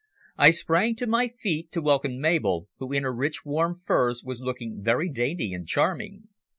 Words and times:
I 0.35 0.49
sprang 0.49 0.95
to 0.95 1.05
my 1.05 1.27
feet 1.27 1.71
to 1.73 1.79
welcome 1.83 2.19
Mabel, 2.19 2.67
who 2.79 2.91
in 2.91 3.03
her 3.03 3.13
rich 3.13 3.45
warm 3.45 3.75
furs 3.75 4.23
was 4.23 4.41
looking 4.41 4.81
very 4.81 5.09
dainty 5.11 5.53
and 5.53 5.67
charming. 5.67 6.29